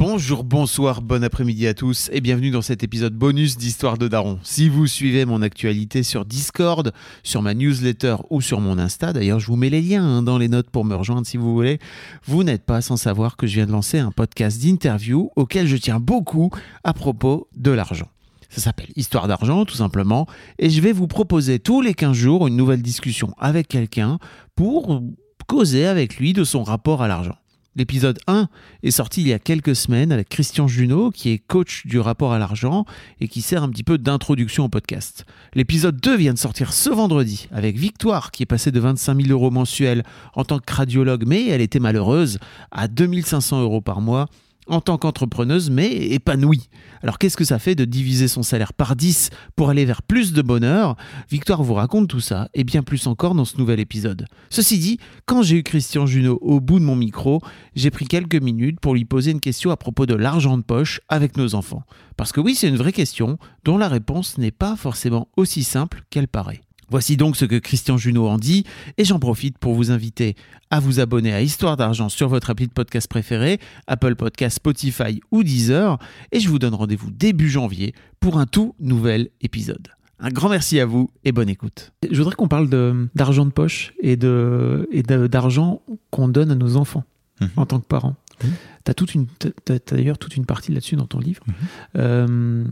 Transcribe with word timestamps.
Bonjour, 0.00 0.44
bonsoir, 0.44 1.02
bon 1.02 1.22
après-midi 1.22 1.66
à 1.66 1.74
tous 1.74 2.08
et 2.10 2.22
bienvenue 2.22 2.50
dans 2.50 2.62
cet 2.62 2.82
épisode 2.82 3.12
bonus 3.12 3.58
d'Histoire 3.58 3.98
de 3.98 4.08
Daron. 4.08 4.38
Si 4.42 4.70
vous 4.70 4.86
suivez 4.86 5.26
mon 5.26 5.42
actualité 5.42 6.02
sur 6.02 6.24
Discord, 6.24 6.94
sur 7.22 7.42
ma 7.42 7.52
newsletter 7.52 8.16
ou 8.30 8.40
sur 8.40 8.62
mon 8.62 8.78
Insta, 8.78 9.12
d'ailleurs 9.12 9.40
je 9.40 9.46
vous 9.46 9.56
mets 9.56 9.68
les 9.68 9.82
liens 9.82 10.02
hein, 10.02 10.22
dans 10.22 10.38
les 10.38 10.48
notes 10.48 10.70
pour 10.70 10.86
me 10.86 10.94
rejoindre 10.94 11.26
si 11.26 11.36
vous 11.36 11.52
voulez, 11.52 11.80
vous 12.24 12.44
n'êtes 12.44 12.64
pas 12.64 12.80
sans 12.80 12.96
savoir 12.96 13.36
que 13.36 13.46
je 13.46 13.56
viens 13.56 13.66
de 13.66 13.72
lancer 13.72 13.98
un 13.98 14.10
podcast 14.10 14.62
d'interview 14.62 15.32
auquel 15.36 15.66
je 15.66 15.76
tiens 15.76 16.00
beaucoup 16.00 16.48
à 16.82 16.94
propos 16.94 17.48
de 17.54 17.70
l'argent. 17.70 18.08
Ça 18.48 18.62
s'appelle 18.62 18.88
Histoire 18.96 19.28
d'argent 19.28 19.66
tout 19.66 19.76
simplement 19.76 20.26
et 20.58 20.70
je 20.70 20.80
vais 20.80 20.92
vous 20.92 21.08
proposer 21.08 21.58
tous 21.58 21.82
les 21.82 21.92
15 21.92 22.16
jours 22.16 22.46
une 22.46 22.56
nouvelle 22.56 22.80
discussion 22.80 23.34
avec 23.36 23.68
quelqu'un 23.68 24.18
pour 24.54 25.02
causer 25.46 25.84
avec 25.84 26.16
lui 26.16 26.32
de 26.32 26.44
son 26.44 26.62
rapport 26.62 27.02
à 27.02 27.08
l'argent. 27.08 27.36
L'épisode 27.80 28.18
1 28.26 28.46
est 28.82 28.90
sorti 28.90 29.22
il 29.22 29.28
y 29.28 29.32
a 29.32 29.38
quelques 29.38 29.74
semaines 29.74 30.12
avec 30.12 30.28
Christian 30.28 30.68
Junot, 30.68 31.12
qui 31.12 31.30
est 31.30 31.38
coach 31.38 31.86
du 31.86 31.98
rapport 31.98 32.34
à 32.34 32.38
l'argent 32.38 32.84
et 33.22 33.26
qui 33.26 33.40
sert 33.40 33.62
un 33.62 33.70
petit 33.70 33.84
peu 33.84 33.96
d'introduction 33.96 34.66
au 34.66 34.68
podcast. 34.68 35.24
L'épisode 35.54 35.96
2 35.98 36.14
vient 36.14 36.34
de 36.34 36.38
sortir 36.38 36.74
ce 36.74 36.90
vendredi 36.90 37.48
avec 37.50 37.78
Victoire, 37.78 38.32
qui 38.32 38.42
est 38.42 38.46
passée 38.46 38.70
de 38.70 38.78
25 38.80 39.22
000 39.22 39.32
euros 39.32 39.50
mensuels 39.50 40.02
en 40.34 40.44
tant 40.44 40.58
que 40.58 40.70
radiologue, 40.70 41.24
mais 41.26 41.48
elle 41.48 41.62
était 41.62 41.78
malheureuse, 41.78 42.38
à 42.70 42.86
2500 42.86 43.62
euros 43.62 43.80
par 43.80 44.02
mois 44.02 44.26
en 44.66 44.80
tant 44.80 44.98
qu'entrepreneuse, 44.98 45.70
mais 45.70 45.90
épanouie. 45.90 46.68
Alors 47.02 47.18
qu'est-ce 47.18 47.36
que 47.36 47.44
ça 47.44 47.58
fait 47.58 47.74
de 47.74 47.84
diviser 47.84 48.28
son 48.28 48.42
salaire 48.42 48.72
par 48.72 48.96
10 48.96 49.30
pour 49.56 49.70
aller 49.70 49.84
vers 49.84 50.02
plus 50.02 50.32
de 50.32 50.42
bonheur? 50.42 50.96
Victoire 51.30 51.62
vous 51.62 51.74
raconte 51.74 52.08
tout 52.08 52.20
ça, 52.20 52.48
et 52.54 52.64
bien 52.64 52.82
plus 52.82 53.06
encore 53.06 53.34
dans 53.34 53.44
ce 53.44 53.58
nouvel 53.58 53.80
épisode. 53.80 54.26
Ceci 54.48 54.78
dit, 54.78 54.98
quand 55.26 55.42
j'ai 55.42 55.56
eu 55.56 55.62
Christian 55.62 56.06
Junot 56.06 56.38
au 56.40 56.60
bout 56.60 56.78
de 56.78 56.84
mon 56.84 56.96
micro, 56.96 57.40
j'ai 57.74 57.90
pris 57.90 58.06
quelques 58.06 58.40
minutes 58.40 58.80
pour 58.80 58.94
lui 58.94 59.04
poser 59.04 59.30
une 59.30 59.40
question 59.40 59.70
à 59.70 59.76
propos 59.76 60.06
de 60.06 60.14
l'argent 60.14 60.56
de 60.56 60.62
poche 60.62 61.00
avec 61.08 61.36
nos 61.36 61.54
enfants. 61.54 61.82
Parce 62.16 62.32
que 62.32 62.40
oui, 62.40 62.54
c'est 62.54 62.68
une 62.68 62.76
vraie 62.76 62.92
question 62.92 63.38
dont 63.64 63.78
la 63.78 63.88
réponse 63.88 64.38
n'est 64.38 64.50
pas 64.50 64.76
forcément 64.76 65.28
aussi 65.36 65.64
simple 65.64 66.02
qu'elle 66.10 66.28
paraît. 66.28 66.60
Voici 66.90 67.16
donc 67.16 67.36
ce 67.36 67.44
que 67.44 67.56
Christian 67.56 67.96
Junot 67.96 68.26
en 68.26 68.36
dit, 68.36 68.64
et 68.98 69.04
j'en 69.04 69.20
profite 69.20 69.58
pour 69.58 69.74
vous 69.74 69.92
inviter 69.92 70.34
à 70.70 70.80
vous 70.80 70.98
abonner 70.98 71.32
à 71.32 71.40
Histoire 71.40 71.76
d'argent 71.76 72.08
sur 72.08 72.28
votre 72.28 72.50
appli 72.50 72.66
de 72.66 72.72
podcast 72.72 73.06
préféré, 73.06 73.60
Apple 73.86 74.16
Podcast, 74.16 74.56
Spotify 74.56 75.20
ou 75.30 75.44
Deezer, 75.44 75.98
et 76.32 76.40
je 76.40 76.48
vous 76.48 76.58
donne 76.58 76.74
rendez-vous 76.74 77.12
début 77.12 77.48
janvier 77.48 77.94
pour 78.18 78.38
un 78.38 78.46
tout 78.46 78.74
nouvel 78.80 79.28
épisode. 79.40 79.88
Un 80.18 80.30
grand 80.30 80.48
merci 80.48 80.80
à 80.80 80.84
vous 80.84 81.10
et 81.24 81.30
bonne 81.30 81.48
écoute. 81.48 81.92
Je 82.10 82.18
voudrais 82.18 82.34
qu'on 82.34 82.48
parle 82.48 82.68
d'argent 83.14 83.46
de, 83.46 83.50
poche 83.50 83.94
et 84.02 84.16
d'argent 84.16 85.82
qu'on 86.10 86.26
donne 86.26 86.50
à 86.50 86.56
nos 86.56 86.76
enfants 86.76 87.04
mmh. 87.40 87.46
en 87.56 87.66
tant 87.66 87.78
que 87.78 87.86
parents. 87.86 88.16
Mmh. 88.42 88.48
Tu 88.84 89.72
as, 89.72 89.78
d'ailleurs 89.94 90.18
toute 90.18 90.36
une 90.36 90.44
partie 90.44 90.72
là-dessus 90.72 90.96
dans 90.96 91.06
ton 91.06 91.20
livre. 91.20 91.42
Mmh. 91.46 91.52
Euh, 91.96 92.64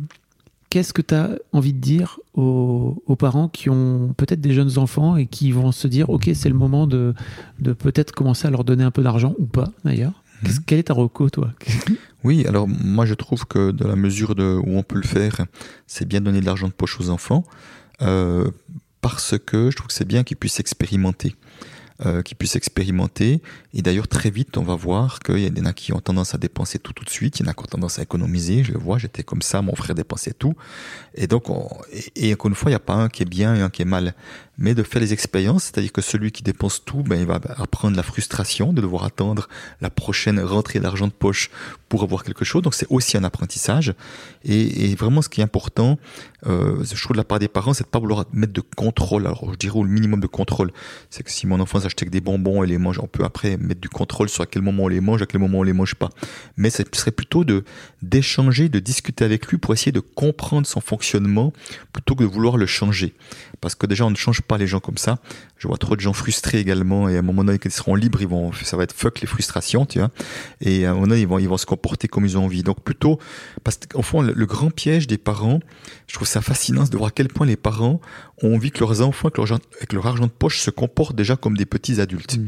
Qu'est-ce 0.70 0.92
que 0.92 1.02
tu 1.02 1.14
as 1.14 1.30
envie 1.52 1.72
de 1.72 1.80
dire 1.80 2.20
aux, 2.34 3.17
parents 3.18 3.48
qui 3.48 3.70
ont 3.70 4.14
peut-être 4.17 4.40
des 4.40 4.52
jeunes 4.52 4.79
enfants 4.79 5.17
et 5.17 5.27
qui 5.27 5.51
vont 5.51 5.73
se 5.73 5.89
dire, 5.89 6.11
OK, 6.11 6.30
c'est 6.34 6.48
le 6.48 6.55
moment 6.55 6.86
de, 6.86 7.14
de 7.58 7.73
peut-être 7.73 8.12
commencer 8.12 8.46
à 8.46 8.51
leur 8.51 8.64
donner 8.64 8.84
un 8.84 8.90
peu 8.90 9.02
d'argent 9.02 9.34
ou 9.39 9.46
pas 9.46 9.70
d'ailleurs 9.84 10.23
mhm. 10.42 10.51
Quel 10.67 10.79
est 10.79 10.84
ta 10.84 10.95
reco, 10.95 11.30
toi? 11.30 11.52
Oui, 12.24 12.45
alors 12.46 12.67
moi 12.67 13.06
je 13.06 13.14
trouve 13.14 13.46
que 13.46 13.70
dans 13.70 13.86
la 13.86 13.95
mesure 13.95 14.34
de, 14.34 14.61
où 14.64 14.77
on 14.77 14.83
peut 14.83 14.96
le 14.96 15.06
faire, 15.06 15.46
c'est 15.86 16.06
bien 16.06 16.18
de 16.18 16.24
donner 16.24 16.40
de 16.40 16.46
l'argent 16.46 16.67
de 16.67 16.73
poche 16.73 17.00
aux 17.00 17.11
enfants, 17.11 17.45
euh, 18.02 18.50
parce 19.00 19.36
que 19.39 19.70
je 19.70 19.77
trouve 19.77 19.86
que 19.86 19.92
c'est 19.92 20.05
bien 20.05 20.24
qu'ils 20.24 20.36
puissent 20.36 20.58
expérimenter. 20.58 21.36
Euh, 22.07 22.23
qui 22.23 22.36
puissent 22.36 22.55
expérimenter. 22.55 23.42
Et 23.75 23.83
d'ailleurs, 23.83 24.07
très 24.07 24.31
vite, 24.31 24.57
on 24.57 24.63
va 24.63 24.77
voir 24.77 25.19
qu'il 25.19 25.41
y 25.41 25.61
en 25.61 25.64
a 25.64 25.73
qui 25.73 25.92
ont 25.92 25.98
tendance 25.98 26.33
à 26.33 26.39
dépenser 26.39 26.79
tout 26.79 26.92
tout 26.92 27.05
de 27.05 27.11
suite, 27.11 27.41
il 27.41 27.42
y 27.42 27.48
en 27.48 27.51
a 27.51 27.55
qui 27.55 27.63
ont 27.64 27.67
tendance 27.67 27.98
à 27.98 28.03
économiser. 28.03 28.63
Je 28.63 28.70
le 28.70 28.79
vois, 28.79 28.98
j'étais 28.98 29.25
comme 29.25 29.42
ça, 29.42 29.63
mon 29.63 29.75
frère 29.75 29.97
dépensait 29.97 30.33
tout. 30.33 30.55
Et 31.17 31.27
donc, 31.27 31.51
on, 31.51 31.69
et, 32.14 32.33
encore 32.33 32.51
une 32.51 32.55
fois, 32.55 32.70
il 32.70 32.75
n'y 32.75 32.77
a 32.77 32.79
pas 32.79 32.95
un 32.95 33.09
qui 33.09 33.25
est 33.25 33.29
bien 33.29 33.57
et 33.57 33.63
un 33.63 33.69
qui 33.69 33.83
est 33.83 33.85
mal 33.85 34.14
mais 34.59 34.75
de 34.75 34.83
faire 34.83 35.01
les 35.01 35.13
expériences, 35.13 35.64
c'est-à-dire 35.64 35.92
que 35.92 36.03
celui 36.03 36.33
qui 36.33 36.42
dépense 36.42 36.85
tout, 36.85 37.05
ben, 37.05 37.19
il 37.19 37.27
va 37.27 37.41
apprendre 37.57 37.97
la 37.97 38.03
frustration 38.03 38.73
de 38.73 38.83
devoir 38.83 39.05
attendre 39.05 39.48
la 39.80 39.89
prochaine 39.89 40.41
rentrée 40.41 40.80
d'argent 40.80 41.07
de 41.07 41.13
poche 41.13 41.51
pour 41.89 42.03
avoir 42.03 42.25
quelque 42.25 42.45
chose. 42.45 42.63
Donc 42.63 42.75
c'est 42.75 42.89
aussi 42.91 43.17
un 43.17 43.25
apprentissage. 43.25 43.95
Et, 44.45 44.95
vraiment, 44.97 45.23
ce 45.23 45.29
qui 45.29 45.41
est 45.41 45.45
important, 45.45 45.98
euh, 46.47 46.85
je 46.85 47.01
trouve 47.03 47.15
de 47.15 47.19
la 47.19 47.25
part 47.25 47.39
des 47.39 47.48
parents, 47.48 47.73
c'est 47.73 47.85
de 47.85 47.89
pas 47.89 48.01
vouloir 48.01 48.27
mettre 48.33 48.53
de 48.53 48.63
contrôle. 48.77 49.27
Alors 49.27 49.48
je 49.53 49.57
dirais 49.57 49.79
au 49.79 49.85
minimum 49.85 50.20
de 50.20 50.27
contrôle, 50.27 50.73
c'est 51.09 51.23
que 51.23 51.30
si 51.30 51.47
mon 51.47 51.61
enfant 51.61 51.79
que 51.94 52.10
des 52.10 52.20
bonbons 52.20 52.62
et 52.62 52.66
les 52.66 52.78
mange, 52.78 52.98
on 52.98 53.06
peut 53.06 53.24
après 53.24 53.56
mettre 53.56 53.80
du 53.80 53.88
contrôle 53.88 54.28
sur 54.28 54.42
à 54.42 54.46
quel 54.46 54.62
moment 54.62 54.84
on 54.84 54.88
les 54.88 55.00
mange, 55.00 55.22
à 55.22 55.26
quel 55.26 55.40
moment 55.40 55.58
on 55.58 55.62
les 55.62 55.72
mange 55.72 55.94
pas. 55.94 56.10
Mais 56.56 56.70
ce 56.70 56.82
serait 56.92 57.10
plutôt 57.10 57.44
de 57.44 57.64
d'échanger, 58.02 58.68
de 58.68 58.78
discuter 58.78 59.24
avec 59.24 59.46
lui 59.48 59.58
pour 59.58 59.74
essayer 59.74 59.92
de 59.92 60.00
comprendre 60.00 60.66
son 60.66 60.80
fonctionnement 60.80 61.52
plutôt 61.92 62.14
que 62.14 62.22
de 62.22 62.28
vouloir 62.28 62.56
le 62.56 62.66
changer. 62.66 63.14
Parce 63.60 63.74
que 63.74 63.86
déjà, 63.86 64.04
on 64.04 64.10
ne 64.10 64.16
change 64.16 64.40
pas 64.40 64.58
les 64.58 64.66
gens 64.66 64.80
comme 64.80 64.98
ça. 64.98 65.18
Je 65.58 65.67
vois 65.67 65.77
trop 65.77 65.96
de 65.96 66.01
gens 66.01 66.13
frustrés 66.13 66.58
également, 66.58 67.08
et 67.08 67.17
à 67.17 67.19
un 67.19 67.23
moment 67.23 67.42
donné, 67.42 67.58
quand 67.58 67.69
ils 67.69 67.73
seront 67.73 67.95
libres, 67.95 68.20
ils 68.23 68.29
vont, 68.29 68.52
ça 68.52 68.77
va 68.77 68.85
être 68.85 68.95
fuck 68.95 69.20
les 69.20 69.27
frustrations, 69.27 69.86
tu 69.86 69.98
vois. 69.98 70.11
Et 70.61 70.86
à 70.86 70.91
un 70.91 70.95
moment 70.95 71.08
donné, 71.08 71.23
ils 71.23 71.27
vont, 71.27 71.39
ils 71.39 71.48
vont 71.48 71.57
se 71.57 71.67
comporter 71.67 72.07
comme 72.07 72.24
ils 72.24 72.39
ont 72.39 72.45
envie. 72.45 72.63
Donc 72.63 72.80
plutôt, 72.83 73.19
parce 73.64 73.79
qu'au 73.79 74.02
fond, 74.02 74.23
le, 74.23 74.47
grand 74.47 74.70
piège 74.70 75.07
des 75.07 75.18
parents, 75.18 75.61
je 76.07 76.14
trouve 76.14 76.29
ça 76.29 76.41
fascinant 76.41 76.85
de 76.85 76.97
voir 76.97 77.08
à 77.08 77.11
quel 77.11 77.29
point 77.29 77.47
les 77.47 77.57
parents 77.57 78.01
ont 78.42 78.55
envie 78.55 78.70
que 78.70 78.80
leurs 78.80 79.01
enfants, 79.01 79.29
avec 79.29 79.39
leur, 79.39 79.58
avec 79.79 79.92
leur 79.92 80.07
argent 80.07 80.27
de 80.27 80.30
poche, 80.30 80.61
se 80.61 80.70
comportent 80.70 81.17
déjà 81.17 81.36
comme 81.36 81.57
des 81.57 81.67
petits 81.67 82.01
adultes. 82.01 82.39
Mmh. 82.39 82.47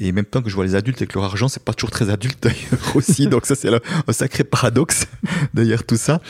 Et 0.00 0.12
même 0.12 0.24
temps 0.24 0.42
que 0.42 0.48
je 0.48 0.54
vois 0.54 0.64
les 0.64 0.76
adultes 0.76 1.02
avec 1.02 1.14
leur 1.14 1.24
argent, 1.24 1.48
c'est 1.48 1.62
pas 1.62 1.74
toujours 1.74 1.90
très 1.90 2.08
adulte 2.08 2.38
d'ailleurs 2.42 2.94
aussi. 2.96 3.26
Donc 3.26 3.46
ça, 3.46 3.56
c'est 3.56 3.68
un 3.68 4.12
sacré 4.12 4.44
paradoxe 4.44 5.06
d'ailleurs 5.54 5.84
tout 5.84 5.96
ça. 5.96 6.20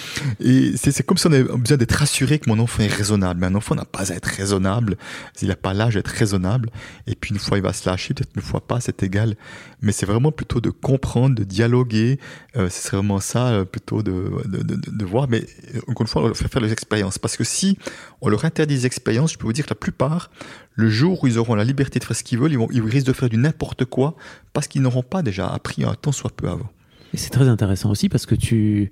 Et 0.40 0.72
c'est 0.76 1.02
comme 1.02 1.18
si 1.18 1.26
on 1.26 1.32
avait 1.32 1.44
besoin 1.44 1.76
d'être 1.76 1.92
rassuré 1.92 2.38
que 2.38 2.48
mon 2.48 2.58
enfant 2.58 2.82
est 2.82 2.92
raisonnable. 2.92 3.40
Mais 3.40 3.46
un 3.46 3.54
enfant 3.54 3.74
n'a 3.74 3.84
pas 3.84 4.10
à 4.10 4.16
être 4.16 4.24
raisonnable. 4.24 4.96
Il 5.42 5.48
n'a 5.48 5.56
pas 5.56 5.74
l'âge 5.74 5.94
d'être 5.94 6.08
raisonnable. 6.18 6.70
Et 7.06 7.14
puis 7.14 7.30
une 7.30 7.38
fois, 7.38 7.58
il 7.58 7.62
va 7.62 7.72
se 7.72 7.88
lâcher, 7.88 8.14
peut-être 8.14 8.34
une 8.36 8.42
fois 8.42 8.60
pas, 8.60 8.80
c'est 8.80 9.02
égal. 9.02 9.36
Mais 9.80 9.92
c'est 9.92 10.06
vraiment 10.06 10.32
plutôt 10.32 10.60
de 10.60 10.70
comprendre, 10.70 11.34
de 11.34 11.44
dialoguer. 11.44 12.18
Euh, 12.56 12.68
c'est 12.70 12.92
vraiment 12.92 13.20
ça, 13.20 13.48
euh, 13.48 13.64
plutôt 13.64 14.02
de, 14.02 14.30
de, 14.46 14.62
de, 14.62 15.04
voir. 15.04 15.28
Mais 15.28 15.42
euh, 15.74 15.80
encore 15.88 16.02
une 16.02 16.08
fois, 16.08 16.22
on 16.22 16.26
leur 16.26 16.36
fait 16.36 16.48
faire 16.48 16.62
les 16.62 16.72
expériences. 16.72 17.18
Parce 17.18 17.36
que 17.36 17.44
si 17.44 17.78
on 18.20 18.28
leur 18.28 18.44
interdit 18.44 18.74
des 18.74 18.86
expériences, 18.86 19.32
je 19.32 19.38
peux 19.38 19.46
vous 19.46 19.52
dire 19.52 19.64
que 19.64 19.70
la 19.70 19.76
plupart, 19.76 20.30
le 20.74 20.90
jour 20.90 21.22
où 21.22 21.26
ils 21.26 21.38
auront 21.38 21.54
la 21.54 21.64
liberté 21.64 21.98
de 21.98 22.04
faire 22.04 22.16
ce 22.16 22.24
qu'ils 22.24 22.38
veulent, 22.38 22.52
ils, 22.52 22.58
vont, 22.58 22.68
ils 22.70 22.82
risquent 22.82 23.06
de 23.06 23.12
faire 23.12 23.28
du 23.28 23.36
n'importe 23.36 23.84
quoi 23.84 24.16
parce 24.52 24.66
qu'ils 24.66 24.82
n'auront 24.82 25.02
pas 25.02 25.22
déjà 25.22 25.46
appris 25.46 25.84
un 25.84 25.94
temps 25.94 26.12
soit 26.12 26.34
peu 26.34 26.48
avant. 26.48 26.70
Et 27.14 27.16
c'est 27.16 27.30
très 27.30 27.48
intéressant 27.48 27.90
aussi 27.90 28.08
parce 28.08 28.26
que 28.26 28.34
tu, 28.34 28.90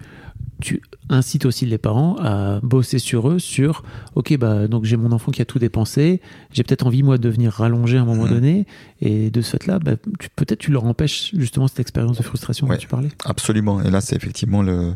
tu 0.60 0.80
incites 1.08 1.44
aussi 1.44 1.66
les 1.66 1.78
parents 1.78 2.16
à 2.18 2.60
bosser 2.62 2.98
sur 2.98 3.28
eux, 3.28 3.38
sur 3.38 3.82
ok, 4.14 4.36
bah, 4.38 4.68
donc 4.68 4.84
j'ai 4.84 4.96
mon 4.96 5.12
enfant 5.12 5.32
qui 5.32 5.42
a 5.42 5.44
tout 5.44 5.58
dépensé, 5.58 6.20
j'ai 6.50 6.62
peut-être 6.62 6.86
envie 6.86 7.02
moi 7.02 7.18
de 7.18 7.28
venir 7.28 7.52
rallonger 7.52 7.98
à 7.98 8.02
un 8.02 8.04
moment 8.04 8.24
mmh. 8.24 8.30
donné, 8.30 8.66
et 9.00 9.30
de 9.30 9.40
ce 9.42 9.52
fait-là, 9.52 9.78
bah, 9.78 9.92
peut-être 10.34 10.58
tu 10.58 10.70
leur 10.70 10.84
empêches 10.84 11.34
justement 11.36 11.68
cette 11.68 11.80
expérience 11.80 12.16
de 12.16 12.22
frustration 12.22 12.66
dont 12.66 12.76
tu 12.76 12.88
parlais. 12.88 13.10
Absolument, 13.24 13.82
et 13.82 13.90
là 13.90 14.00
c'est 14.00 14.16
effectivement 14.16 14.62
le. 14.62 14.94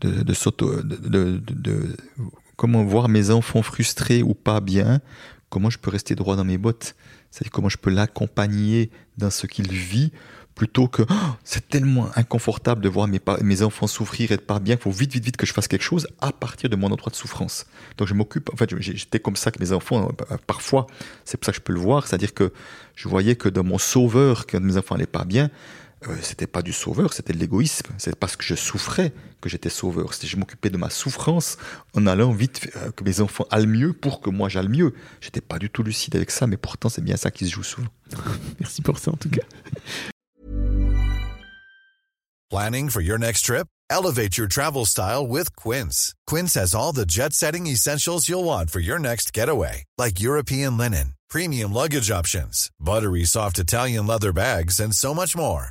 de, 0.00 0.22
de, 0.22 0.34
de, 1.08 1.40
de 1.54 1.96
comment 2.56 2.82
voir 2.82 3.08
mes 3.08 3.30
enfants 3.30 3.62
frustrés 3.62 4.22
ou 4.22 4.34
pas 4.34 4.60
bien 4.60 5.00
comment 5.50 5.70
je 5.70 5.78
peux 5.78 5.90
rester 5.90 6.14
droit 6.14 6.36
dans 6.36 6.44
mes 6.44 6.58
bottes 6.58 6.94
C'est-à-dire 7.30 7.50
comment 7.52 7.68
je 7.68 7.78
peux 7.78 7.90
l'accompagner 7.90 8.90
dans 9.16 9.30
ce 9.30 9.46
qu'il 9.46 9.70
vit 9.72 10.12
plutôt 10.58 10.88
que 10.88 11.02
oh, 11.08 11.14
c'est 11.44 11.68
tellement 11.68 12.08
inconfortable 12.16 12.82
de 12.82 12.88
voir 12.88 13.06
mes, 13.06 13.20
mes 13.42 13.62
enfants 13.62 13.86
souffrir 13.86 14.32
et 14.32 14.34
être 14.34 14.46
pas 14.46 14.58
bien 14.58 14.74
qu'il 14.74 14.82
faut 14.82 14.90
vite, 14.90 15.12
vite, 15.12 15.24
vite 15.24 15.36
que 15.36 15.46
je 15.46 15.52
fasse 15.52 15.68
quelque 15.68 15.84
chose 15.84 16.08
à 16.20 16.32
partir 16.32 16.68
de 16.68 16.74
mon 16.74 16.90
endroit 16.90 17.10
de 17.10 17.16
souffrance. 17.16 17.64
Donc 17.96 18.08
je 18.08 18.14
m'occupe, 18.14 18.50
en 18.52 18.56
fait, 18.56 18.76
j'étais 18.80 19.20
comme 19.20 19.36
ça 19.36 19.52
que 19.52 19.60
mes 19.60 19.72
enfants, 19.72 20.10
euh, 20.32 20.36
parfois, 20.48 20.88
c'est 21.24 21.38
pour 21.38 21.46
ça 21.46 21.52
que 21.52 21.58
je 21.58 21.62
peux 21.62 21.72
le 21.72 21.78
voir, 21.78 22.08
c'est-à-dire 22.08 22.34
que 22.34 22.52
je 22.96 23.08
voyais 23.08 23.36
que 23.36 23.48
dans 23.48 23.62
mon 23.62 23.78
sauveur, 23.78 24.46
quand 24.46 24.60
mes 24.60 24.76
enfants 24.76 24.96
n'allaient 24.96 25.06
pas 25.06 25.24
bien, 25.24 25.48
euh, 26.06 26.16
c'était 26.22 26.46
pas 26.46 26.62
du 26.62 26.72
sauveur, 26.72 27.12
c'était 27.12 27.32
de 27.32 27.38
l'égoïsme. 27.38 27.88
C'est 27.98 28.14
parce 28.16 28.36
que 28.36 28.44
je 28.44 28.54
souffrais 28.54 29.12
que 29.40 29.48
j'étais 29.48 29.68
sauveur. 29.68 30.12
Je 30.12 30.36
m'occupais 30.36 30.70
de 30.70 30.76
ma 30.76 30.90
souffrance 30.90 31.58
en 31.94 32.06
allant 32.06 32.32
vite 32.32 32.70
euh, 32.76 32.90
que 32.92 33.02
mes 33.04 33.20
enfants 33.20 33.46
aillent 33.50 33.66
mieux 33.66 33.92
pour 33.92 34.20
que 34.20 34.30
moi 34.30 34.48
j'aille 34.48 34.68
mieux. 34.68 34.94
J'étais 35.20 35.40
pas 35.40 35.58
du 35.58 35.70
tout 35.70 35.82
lucide 35.82 36.14
avec 36.14 36.30
ça, 36.30 36.46
mais 36.46 36.56
pourtant 36.56 36.88
c'est 36.88 37.02
bien 37.02 37.16
ça 37.16 37.30
qui 37.30 37.46
se 37.46 37.52
joue 37.52 37.64
souvent. 37.64 37.88
Merci 38.60 38.82
pour 38.82 38.98
ça 38.98 39.10
en 39.10 39.16
tout 39.16 39.30
cas. 39.30 39.42
Planning 42.50 42.88
for 42.88 43.02
your 43.02 43.18
next 43.18 43.42
trip? 43.44 43.66
Elevate 43.90 44.38
your 44.38 44.48
travel 44.48 44.86
style 44.86 45.26
with 45.26 45.54
Quince. 45.56 46.14
Quince 46.26 46.54
has 46.54 46.74
all 46.74 46.92
the 46.92 47.06
jet 47.06 47.32
setting 47.32 47.66
essentials 47.66 48.28
you'll 48.28 48.44
want 48.44 48.70
for 48.70 48.80
your 48.80 48.98
next 48.98 49.32
getaway, 49.34 49.84
like 49.98 50.20
European 50.20 50.76
linen, 50.78 51.14
premium 51.28 51.72
luggage 51.72 52.10
options, 52.10 52.70
buttery 52.80 53.24
soft 53.24 53.58
Italian 53.58 54.06
leather 54.06 54.32
bags, 54.32 54.80
and 54.80 54.94
so 54.94 55.14
much 55.14 55.36
more. 55.36 55.70